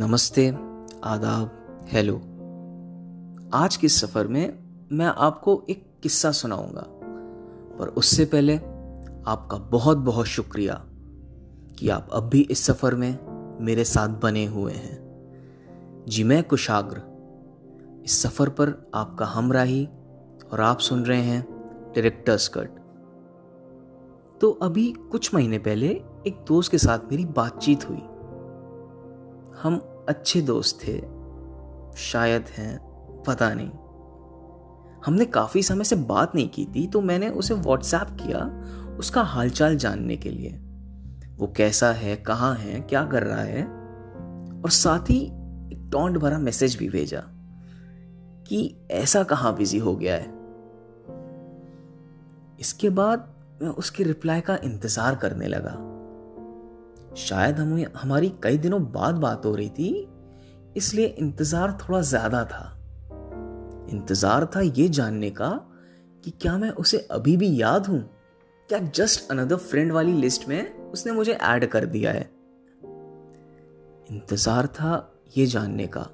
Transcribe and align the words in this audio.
नमस्ते, 0.00 0.48
आदाब, 1.04 1.50
हेलो। 1.92 2.16
आज 3.54 3.76
के 3.76 3.88
सफ़र 3.88 4.26
में 4.26 4.58
मैं 4.92 5.06
आपको 5.06 5.66
एक 5.70 6.00
किस्सा 6.02 6.30
सुनाऊँगा। 6.30 6.84
पर 7.78 7.88
उससे 7.88 8.24
पहले 8.24 8.56
आपका 9.26 9.56
बहुत 9.56 9.98
बहुत 9.98 10.26
शुक्रिया 10.26 10.74
कि 11.78 11.88
आप 11.88 12.08
अब 12.12 12.28
भी 12.28 12.40
इस 12.40 12.64
सफ़र 12.64 12.94
में 12.94 13.18
मेरे 13.60 13.84
साथ 13.84 14.08
बने 14.08 14.46
हुए 14.46 14.72
हैं। 14.72 14.98
जी, 16.08 16.24
मैं 16.24 16.44
कुशाग्र। 16.44 17.02
इस 18.04 18.22
सफ़र 18.22 18.48
पर 18.48 18.90
आपका 18.94 19.26
हमराही 19.26 19.88
और 20.52 20.60
आप 20.60 20.78
सुन 20.78 21.04
रहे 21.04 21.22
हैं 21.22 21.42
डायरेक्टर्स 21.86 22.48
कट 22.48 22.70
तो 24.40 24.50
अभी 24.50 24.92
कुछ 24.92 25.34
महीने 25.34 25.58
पहले 25.58 25.88
एक 26.26 26.44
दोस्त 26.48 26.70
के 26.70 26.78
साथ 26.78 26.98
मेरी 26.98 27.24
बातचीत 27.24 27.88
हुई। 27.88 28.02
हम 29.62 29.89
अच्छे 30.10 30.40
दोस्त 30.40 30.78
थे, 30.78 30.98
शायद 31.96 32.44
हैं, 32.48 32.78
पता 33.26 33.54
नहीं। 33.54 33.70
हमने 35.06 35.24
काफ़ी 35.24 35.62
समय 35.62 35.84
से 35.84 35.96
बात 35.96 36.34
नहीं 36.34 36.48
की 36.48 36.64
थी 36.66 36.86
तो 36.86 37.00
मैंने 37.00 37.28
उसे 37.28 37.54
व्हाट्सएप 37.54 38.16
किया 38.20 38.40
उसका 38.98 39.22
हालचाल 39.22 39.76
जानने 39.76 40.16
के 40.16 40.30
लिए। 40.30 40.50
वो 41.36 41.52
कैसा 41.56 41.92
है, 41.92 42.16
कहाँ 42.16 42.54
है, 42.54 42.80
क्या 42.80 43.04
कर 43.04 43.22
रहा 43.22 43.42
है? 43.42 43.64
और 44.62 44.70
साथ 44.70 45.10
ही 45.10 45.20
एक 45.72 45.88
टॉन्ट 45.92 46.18
भरा 46.18 46.38
मैसेज 46.38 46.76
भी 46.76 46.88
भेजा 46.88 47.20
कि 48.48 48.76
ऐसा 48.90 49.22
कहाँ 49.22 49.56
बिज़ी 49.56 49.78
हो 49.78 49.96
गया 49.96 50.14
है। 50.14 50.28
इसके 52.60 52.90
बाद 52.90 53.34
मैं 53.62 53.68
उसके 53.68 54.04
रिप्लाई 54.04 54.40
का 54.40 54.58
इंतज़ार 54.64 55.14
करने 55.14 55.46
लगा। 55.46 55.89
शायद 57.18 57.58
हमें 57.58 57.86
हमारी 57.96 58.32
कई 58.42 58.58
दिनों 58.58 58.82
बाद 58.92 59.14
बात 59.14 59.46
हो 59.46 59.54
रही 59.54 59.68
थी, 59.68 60.08
इसलिए 60.76 61.06
इंतज़ार 61.06 61.78
थोड़ा 61.80 62.00
ज़्यादा 62.00 62.44
था। 62.44 62.76
इंतज़ार 63.90 64.46
था 64.46 64.60
ये 64.60 64.88
जानने 64.88 65.30
का 65.30 65.48
कि 66.24 66.30
क्या 66.30 66.56
मैं 66.58 66.70
उसे 66.70 66.98
अभी 67.10 67.36
भी 67.36 67.60
याद 67.62 67.86
हूँ? 67.86 68.00
क्या 68.70 68.78
जस्ट 68.78 69.30
अनदर 69.30 69.56
फ्रेंड 69.56 69.92
वाली 69.92 70.12
लिस्ट 70.12 70.48
में 70.48 70.90
उसने 70.90 71.12
मुझे 71.12 71.32
ऐड 71.32 71.66
कर 71.66 71.84
दिया 71.86 72.12
है? 72.12 72.30
इंतज़ार 74.10 74.66
था 74.66 75.12
ये 75.36 75.46
जानने 75.46 75.86
का 75.86 76.06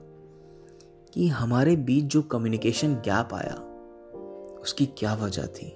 कि 1.15 1.29
हमारे 1.29 1.77
बीच 1.77 2.05
जो 2.05 2.23
कम्युनिकेशन 2.23 2.95
गैप 3.05 3.35
आया, 3.35 3.55
उसकी 4.61 4.87
क्या 4.99 5.15
वजह 5.15 5.47
थी। 5.47 5.73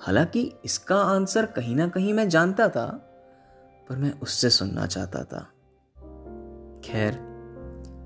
हालाँकि 0.00 0.50
इसका 0.64 0.96
आंसर 0.96 1.46
कहीं 1.46 1.76
ना 1.76 1.88
कहीं 1.88 2.12
मैं 2.14 2.28
जानता 2.28 2.68
था 2.68 3.09
पर 3.90 3.96
मैं 3.96 4.20
उससे 4.20 4.50
सुनना 4.50 4.86
चाहता 4.86 5.24
था। 5.24 5.40
खैर, 6.84 7.18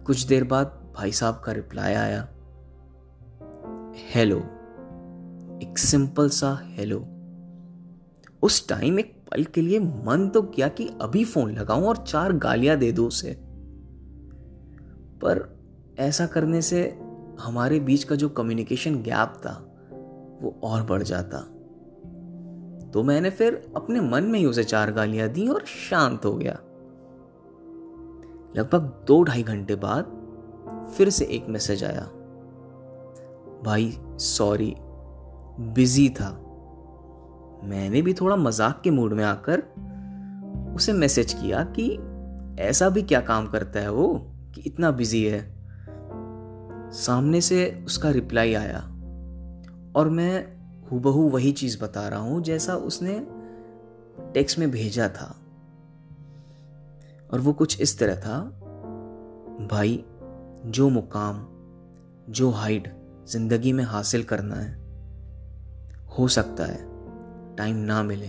कुछ 0.06 0.22
देर 0.22 0.44
बाद 0.44 0.92
भाई 0.96 1.12
साहब 1.12 1.42
का 1.44 1.52
रिप्लाई 1.52 1.94
आया। 1.94 2.28
हेलो 4.14 4.38
एक 5.62 5.74
सिंपल 5.78 6.28
सा 6.28 6.60
हेलो 6.62 6.98
उस 8.42 8.68
टाइम 8.68 8.98
एक 8.98 9.24
पल 9.30 9.44
के 9.44 9.60
लिए 9.60 9.78
मन 9.78 10.30
तो 10.34 10.42
किया 10.42 10.68
कि 10.68 10.88
अभी 11.02 11.24
फ़ोन 11.24 11.54
लगाऊँ 11.54 11.84
और 11.84 11.96
चार 11.96 12.32
गालियाँ 12.32 12.76
दे 12.76 12.92
दो 12.92 13.06
उसे। 13.06 13.36
पर 15.22 15.58
ऐसा 15.98 16.26
करने 16.26 16.62
से 16.62 16.98
हमारे 17.40 17.80
बीच 17.80 18.04
का 18.04 18.14
जो 18.14 18.28
कम्युनिकेशन 18.28 19.02
गैप 19.02 19.32
था, 19.36 19.52
वो 20.42 20.60
और 20.62 20.82
बढ़ 20.82 21.02
जाता। 21.02 21.50
तो 22.94 23.02
मैंने 23.02 23.30
फिर 23.30 23.72
अपने 23.76 24.00
मन 24.00 24.24
में 24.24 24.38
ही 24.38 24.46
उसे 24.46 24.64
चार 24.64 24.92
गालियाँ 24.92 25.28
दी 25.28 25.48
और 25.48 25.64
शांत 25.64 26.24
हो 26.24 26.32
गया। 26.32 26.52
लगभग 28.56 29.04
दो 29.06 29.22
ढाई 29.22 29.42
घंटे 29.42 29.74
बाद 29.74 30.04
फिर 30.96 31.10
से 31.10 31.24
एक 31.24 31.48
मैसेज 31.48 31.84
आया। 31.84 32.04
भाई, 33.64 33.98
सॉरी, 34.18 34.74
बिज़ी 35.60 36.08
था। 36.08 36.30
मैंने 37.64 38.02
भी 38.02 38.14
थोड़ा 38.14 38.36
मज़ाक 38.36 38.80
के 38.84 38.90
मूड 38.90 39.12
में 39.12 39.24
आकर 39.24 39.62
उसे 40.74 40.92
मैसेज 40.92 41.32
किया 41.32 41.62
कि 41.78 41.98
ऐसा 42.62 42.88
भी 42.88 43.02
क्या 43.02 43.20
काम 43.20 43.46
करता 43.46 43.80
है 43.80 43.90
वो, 43.90 44.32
कि 44.54 44.60
इतना 44.60 44.90
बिज़ी 44.90 45.24
है। 45.24 45.54
सामने 46.90 47.40
से 47.40 47.84
उसका 47.86 48.10
रिप्लाई 48.10 48.54
आया 48.54 48.80
और 49.96 50.08
मैं 50.08 50.53
हूबहू 50.92 51.28
वही 51.28 51.52
चीज़ 51.52 51.80
बता 51.80 52.08
रहा 52.08 52.18
हूँ 52.18 52.42
जैसा 52.42 52.76
उसने 52.76 53.26
टेक्स्ट 54.32 54.58
में 54.58 54.70
भेजा 54.70 55.08
था। 55.08 55.36
और 57.32 57.40
वो 57.40 57.52
कुछ 57.52 57.80
इस 57.80 57.98
तरह 57.98 58.16
था, 58.16 58.40
भाई, 59.66 60.04
जो 60.66 60.88
मुकाम, 60.88 61.46
जो 62.32 62.50
हाइट 62.50 62.94
ज़िंदगी 63.28 63.72
में 63.72 63.84
हासिल 63.84 64.24
करना 64.24 64.54
है, 64.54 64.84
हो 66.18 66.28
सकता 66.28 66.64
है 66.64 66.78
टाइम 67.56 67.76
ना 67.76 68.02
मिले 68.02 68.28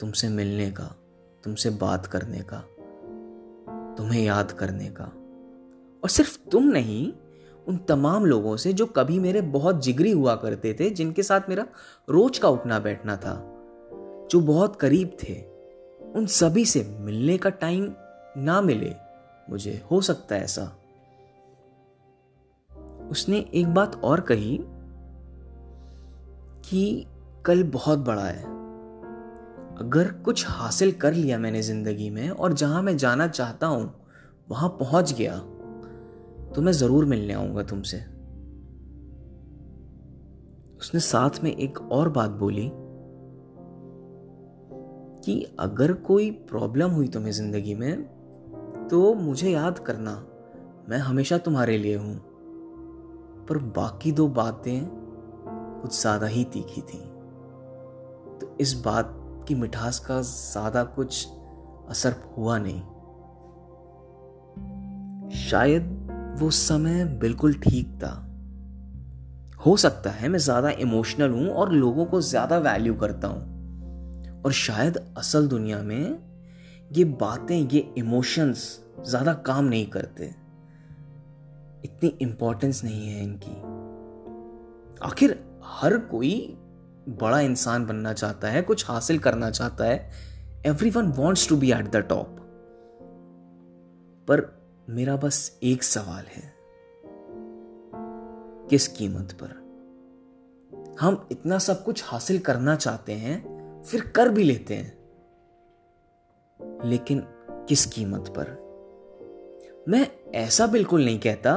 तुमसे 0.00 0.28
मिलने 0.28 0.70
का, 0.70 0.94
तुमसे 1.44 1.70
बात 1.70 2.06
करने 2.06 2.38
का, 2.38 2.58
तुम्हें 3.94 4.24
याद 4.24 4.52
करने 4.52 4.90
का। 4.90 5.04
और 6.02 6.08
सिर्फ़ 6.08 6.38
तुम 6.50 6.64
नहीं 6.64 7.12
उन 7.68 7.76
तमाम 7.76 8.26
लोगों 8.26 8.56
से 8.56 8.72
जो 8.72 8.86
कभी 8.86 9.18
मेरे 9.18 9.40
बहुत 9.40 9.82
जिगरी 9.82 10.10
हुआ 10.10 10.34
करते 10.34 10.76
थे, 10.80 10.90
जिनके 10.90 11.22
साथ 11.22 11.40
मेरा 11.48 11.66
रोज 12.10 12.38
का 12.38 12.48
उठना 12.48 12.78
बैठना 12.78 13.16
था, 13.16 13.34
जो 14.30 14.40
बहुत 14.40 14.76
करीब 14.76 15.16
थे, 15.22 15.34
उन 16.14 16.26
सभी 16.26 16.64
से 16.64 16.96
मिलने 17.00 17.38
का 17.38 17.50
टाइम 17.50 17.92
ना 18.36 18.60
मिले, 18.60 18.94
मुझे 19.50 19.82
हो 19.90 20.00
सकता 20.00 20.34
है 20.34 20.44
ऐसा। 20.44 20.72
उसने 23.10 23.46
एक 23.54 23.66
बात 23.66 24.00
और 24.04 24.20
कही 24.20 24.58
कि 26.70 27.06
कल 27.46 27.62
बहुत 27.62 27.98
बड़ा 27.98 28.24
है। 28.24 28.42
अगर 29.78 30.12
कुछ 30.12 30.44
हासिल 30.48 30.92
कर 30.92 31.12
लिया 31.12 31.38
मैंने 31.38 31.62
ज़िंदगी 31.62 32.10
में 32.10 32.30
और 32.30 32.52
जहाँ 32.52 32.82
मैं 32.82 32.96
जाना 32.96 33.28
चाहता 33.28 33.66
हूँ, 33.66 33.94
वहाँ 34.48 34.68
पहुँच 34.68 35.12
गया। 35.12 35.42
तो 36.58 36.62
मैं 36.62 36.72
ज़रूर 36.72 37.04
मिलने 37.04 37.34
आऊँगा 37.34 37.62
तुमसे। 37.62 37.96
उसने 40.76 41.00
साथ 41.00 41.30
में 41.44 41.50
एक 41.50 41.80
और 41.92 42.08
बात 42.08 42.30
बोली 42.30 42.70
कि 45.24 45.56
अगर 45.58 45.92
कोई 45.92 46.30
प्रॉब्लम 46.30 46.90
हुई 46.90 47.08
तुम्हें 47.08 47.32
ज़िंदगी 47.32 47.74
में 47.74 48.02
तो 48.88 49.14
मुझे 49.14 49.50
याद 49.50 49.78
करना, 49.78 50.14
मैं 50.88 50.98
हमेशा 50.98 51.38
तुम्हारे 51.38 51.78
लिए 51.78 51.96
हूँ। 51.96 52.16
पर 53.46 53.58
बाकी 53.76 54.12
दो 54.12 54.28
बातें 54.28 54.80
कुछ 55.82 56.00
ज़्यादा 56.00 56.26
ही 56.26 56.44
तीखी 56.44 56.80
थी। 56.80 56.98
तो 58.38 58.56
इस 58.60 58.74
बात 58.84 59.14
की 59.48 59.54
मिठास 59.54 59.98
का 59.98 60.20
ज़्यादा 60.22 60.84
कुछ 60.84 61.28
असर 61.88 62.16
हुआ 62.36 62.58
नहीं। 62.58 62.82
शायद 65.40 65.97
वो 66.38 66.50
समय 66.50 67.04
बिल्कुल 67.20 67.54
ठीक 67.54 67.86
था। 68.02 68.10
हो 69.66 69.76
सकता 69.76 70.10
है 70.10 70.28
मैं 70.28 70.38
ज़्यादा 70.38 70.70
इमोशनल 70.70 71.30
हूँ 71.30 71.48
और 71.50 71.72
लोगों 71.72 72.04
को 72.04 72.20
ज़्यादा 72.20 72.58
वैल्यू 72.58 72.94
करता 72.94 73.28
हूँ। 73.28 74.42
और 74.44 74.52
शायद 74.52 74.98
असल 75.18 75.48
दुनिया 75.48 75.82
में 75.82 76.18
ये 76.92 77.04
बातें, 77.04 77.56
ये 77.68 77.94
इमोशंस 77.98 78.84
ज़्यादा 79.06 79.32
काम 79.46 79.64
नहीं 79.64 79.86
करते। 79.86 80.24
इतनी 81.84 82.08
इंपॉर्टेंस 82.22 82.84
नहीं 82.84 83.08
है 83.08 83.22
इनकी। 83.22 83.56
आखिर 85.06 85.38
हर 85.64 85.96
कोई 86.10 86.56
बड़ा 87.20 87.40
इंसान 87.40 87.86
बनना 87.86 88.12
चाहता 88.12 88.48
है, 88.48 88.62
कुछ 88.62 88.88
हासिल 88.90 89.18
करना 89.18 89.50
चाहता 89.50 89.84
है। 89.84 90.10
Everyone 90.90 91.06
wants 91.12 91.48
to 91.48 91.56
be 91.56 91.72
at 91.72 91.90
the 91.90 91.96
top 92.08 92.36
पर 94.28 94.40
मेरा 94.90 95.16
बस 95.16 95.58
एक 95.62 95.82
सवाल 95.82 96.24
है। 96.24 96.54
किस 98.68 98.88
कीमत 98.88 99.32
पर? 99.32 99.68
हम 101.00 101.28
इतना 101.32 101.58
सब 101.58 101.84
कुछ 101.84 102.02
हासिल 102.06 102.38
करना 102.38 102.76
चाहते 102.76 103.12
हैं, 103.12 103.58
फिर 103.82 104.00
कर 104.00 104.28
भी 104.28 104.42
लेते 104.42 104.74
हैं। 104.74 104.98
लेकिन 106.84 107.22
किस 107.50 107.86
कीमत 107.86 108.28
पर? 108.28 108.68
मैं 109.88 110.30
ऐसा 110.34 110.66
बिल्कुल 110.66 111.04
नहीं 111.04 111.20
कहता 111.20 111.54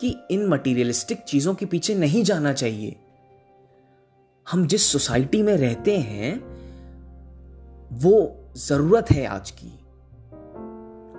कि 0.00 0.16
इन 0.30 0.46
मटीरियलिस्टिक 0.46 1.18
चीज़ों 1.18 1.54
के 1.54 1.66
पीछे 1.66 1.94
नहीं 1.94 2.22
जाना 2.22 2.52
चाहिए। 2.52 2.96
हम 4.50 4.66
जिस 4.66 4.82
सोसाइटी 4.82 5.42
में 5.42 5.56
रहते 5.56 5.98
हैं, 5.98 6.38
वो 7.92 8.36
ज़रूरत 8.56 9.10
है 9.10 9.26
आज 9.26 9.50
की। 9.50 9.83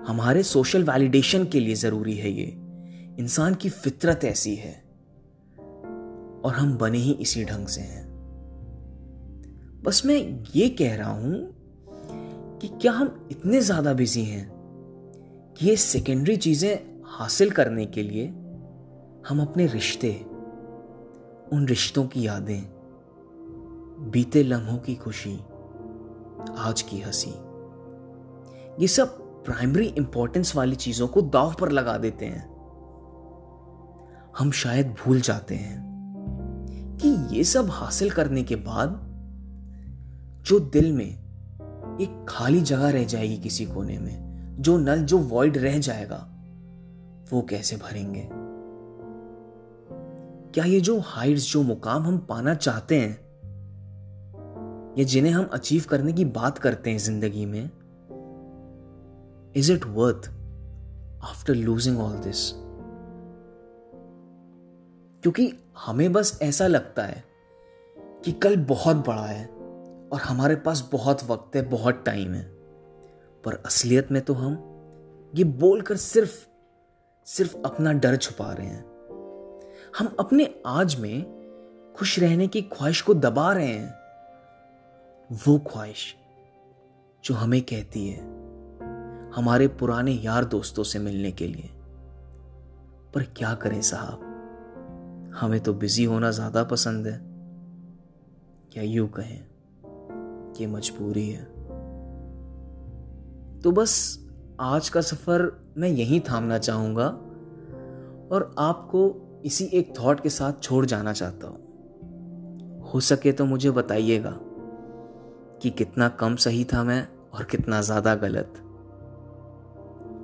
हमारे 0.08 0.44
सोशल 0.44 0.84
वैलिडेशन 0.84 1.46
के 1.46 1.60
लिए 1.60 1.76
ज़रूरी 1.76 2.14
है 2.14 2.32
ये। 2.32 2.58
इंसान 3.20 3.56
की 3.56 3.70
फितरत 3.70 4.20
ऐसी 4.24 4.56
है। 4.56 4.84
और 6.46 6.54
हम 6.54 6.78
बने 6.78 6.98
ही 6.98 7.12
इसी 7.12 7.46
ढंग 7.46 7.68
से 7.68 7.82
हैं। 7.82 8.06
बस 9.84 10.06
मैं 10.06 10.44
ये 10.56 10.70
कह 10.70 10.96
रहा 10.96 11.12
हूँ 11.12 11.56
कि 12.62 12.68
क्या 12.68 12.92
हम 12.92 13.28
इतने 13.32 13.62
ज़्यादा 13.62 13.94
बिज़ी 13.94 14.24
हैं 14.24 14.52
कि 15.58 15.68
ये 15.68 15.76
सेकेंडरी 15.76 16.38
चीज़ें 16.38 17.02
हासिल 17.06 17.52
करने 17.52 17.86
के 17.86 18.04
लिए 18.04 18.28
हम 19.28 19.42
अपने 19.42 19.68
रिश्ते, 19.68 20.26
उन 21.54 21.66
रिश्तों 21.70 22.08
की 22.08 22.28
यादें, 22.28 22.64
बीते 24.12 24.44
लम्हों 24.44 24.78
की 24.78 24.96
खुशी, 24.96 25.40
आज 26.58 26.82
की 26.82 27.00
हँसी, 27.00 27.32
ये 28.82 28.88
सब 28.88 29.25
प्राइमरी 29.46 29.86
इंपॉर्टेंस 29.86 30.56
वाली 30.56 30.76
चीज़ों 30.76 31.08
को 31.08 31.22
दाव 31.22 31.54
पर 31.54 31.72
लगा 31.72 31.98
देते 31.98 32.26
हैं। 32.26 32.56
हम 34.38 34.52
शायद 34.52 34.96
भूल 35.04 35.22
जाते 35.22 35.56
हैं 35.56 35.86
कि 37.02 37.38
ये 37.38 37.44
सब 37.44 37.70
हासिल 37.70 38.10
करने 38.10 38.44
के 38.44 38.56
बाद 38.56 39.02
जो 40.42 40.60
दिल 40.60 40.94
में 40.94 41.26
एक 42.02 42.26
खाली 42.30 42.62
जगह 42.62 42.90
रह 42.90 43.04
जाएगी 43.04 43.38
किसी 43.38 43.66
कोने 43.66 44.00
में, 44.00 44.26
जो 44.60 44.78
नल, 44.78 45.04
जो 45.04 45.18
वॉइड 45.18 45.58
रह 45.58 45.80
जाएगा, 45.80 46.28
वो 47.34 47.42
कैसे 47.42 47.76
भरेंगे? 47.76 48.30
क्या 50.54 50.66
ये 50.66 50.82
जो 50.82 51.00
हाइट्स 51.00 51.52
जो 51.52 51.64
मुकाम 51.64 52.04
हम 52.04 52.18
पाना 52.18 52.56
चाहते 52.56 53.00
हैं, 53.00 53.26
या 54.98 55.04
जिन्हें 55.04 55.34
हम 55.34 55.50
अचीव 55.54 55.86
करने 55.90 56.14
की 56.14 56.26
बात 56.26 56.58
करते 56.58 56.92
हैं 56.92 56.98
ज़िंदगी 56.98 57.46
में 57.46 57.70
is 59.56 59.72
it 59.72 59.86
worth 59.86 60.30
after 61.24 61.56
losing 61.56 62.00
all 62.00 62.14
this 62.14 62.52
क्योंकि 65.22 65.54
हमें 65.78 66.14
बस 66.14 66.40
ऐसा 66.42 66.68
लगता 66.68 67.04
है 67.04 67.24
कि 67.98 68.32
कल 68.32 68.56
बहुत 68.56 68.96
बड़ा 68.96 69.26
है 69.26 69.48
और 70.12 70.20
हमारे 70.22 70.56
पास 70.56 70.90
बहुत 70.92 71.24
वक्त 71.24 71.56
है, 71.56 71.62
बहुत 71.62 72.04
टाइम 72.06 72.34
है। 72.34 72.44
पर 73.44 73.64
असलियत 73.66 74.12
में 74.12 74.22
तो 74.22 74.34
हम 74.34 74.54
ये 75.36 75.44
बोलकर 75.44 75.98
सिर्फ़ 75.98 76.48
सिर्फ़ 77.26 77.58
अपना 77.66 77.94
डर 77.94 78.16
छुपा 78.16 78.54
रहे 78.54 78.68
हैं। 78.68 78.86
हम 79.98 80.16
अपने 80.20 80.56
आज 80.66 80.96
में 80.96 81.36
खुश 81.98 82.20
रहने 82.20 82.48
की 82.48 82.62
ख्वाहिश 82.62 83.02
को 83.02 83.14
दबा 83.14 83.54
रहे 83.54 83.74
हैं। 83.74 83.94
वो 85.32 85.60
ख्वाहिश 85.60 86.16
जो 87.24 87.36
हमें 87.36 87.62
कहती 87.62 88.08
है। 88.08 88.35
हमारे 89.36 89.68
पुराने 89.68 90.12
यार 90.12 90.46
दोस्तों 90.46 90.84
से 90.84 91.00
मिलने 91.00 91.32
के 91.32 91.48
लिए। 91.48 91.70
पर 93.14 93.24
क्या 93.38 93.54
करें 93.54 93.82
साहब? 93.82 94.20
हमें 95.36 95.60
तो 95.60 95.74
बिज़ी 95.74 96.04
होना 96.04 96.32
ज़्यादा 96.32 96.64
पसंद 96.64 97.08
है। 97.08 97.20
क्या 98.72 98.84
यूँ 98.84 99.08
कहें 99.08 99.44
कि 100.54 100.68
मजबूरी 100.68 101.30
है। 101.30 101.44
तो 103.62 103.72
बस 103.72 104.20
आज 104.60 104.90
का 104.90 105.02
सफ़र 105.02 105.74
मैं 105.78 105.90
यहीं 105.90 106.22
थामना 106.22 106.58
चाहूँगा 106.58 107.08
और 108.36 108.56
आपको 108.60 109.16
इसी 109.46 109.66
एक 109.66 109.94
थॉट 110.00 110.20
के 110.20 110.30
साथ 110.30 110.54
छोड़ 110.62 110.86
जाना 110.86 111.14
चाहता 111.14 111.48
हूँ। 111.48 112.90
हो 112.94 113.00
सके 113.00 113.32
तो 113.32 113.46
मुझे 113.46 113.72
बताइएगा 113.72 114.38
कि 115.62 115.70
कितना 115.70 116.10
कम 116.10 116.36
सही 116.36 116.64
था 116.64 116.84
मैं 116.84 117.08
और 117.34 117.44
कितना 117.44 117.82
ज़्यादा 117.82 118.16
गलत। 118.16 118.62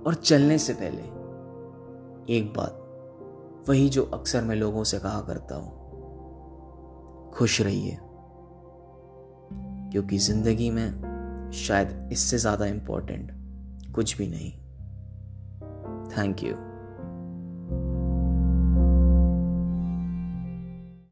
और 0.07 0.15
चलने 0.15 0.57
से 0.57 0.73
पहले, 0.73 1.01
एक 2.35 2.53
बात 2.57 2.77
वही 3.69 3.89
जो 3.89 4.03
अक्सर 4.03 4.43
मैं 4.43 4.55
लोगों 4.55 4.83
से 4.83 4.99
कहा 4.99 5.21
करता 5.21 5.55
हूँ। 5.55 7.31
खुश 7.31 7.61
रहिए, 7.61 7.97
क्योंकि 9.91 10.17
ज़िंदगी 10.17 10.69
में 10.69 11.51
शायद 11.57 12.09
इससे 12.13 12.37
ज़्यादा 12.37 12.65
इंपॉर्टेंट 12.65 13.31
कुछ 13.95 14.17
भी 14.17 14.27
नहीं। 14.27 14.51
Thank 16.17 16.43
you 16.43 16.55